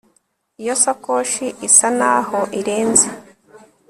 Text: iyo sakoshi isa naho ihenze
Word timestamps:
iyo 0.61 0.75
sakoshi 0.83 1.45
isa 1.67 1.87
naho 1.97 2.39
ihenze 2.59 3.07